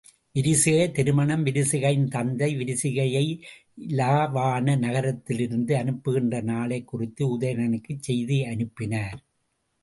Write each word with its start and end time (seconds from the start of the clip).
விரிசிகை 0.31 0.91
திருமணம் 0.91 1.45
விரிசிகையின் 1.45 2.07
தந்தை, 2.07 2.55
விரிசிகையை 2.55 3.39
இலாவாண 3.87 4.77
நகரிலிருந்து 4.77 5.75
அனுப்புகின்ற 5.75 6.41
நாளைக் 6.41 6.87
குறித்து 6.87 7.39
உதயணனுக்குச் 7.39 8.01
செய்தி 8.01 8.43
அனுப்பினார். 8.45 9.19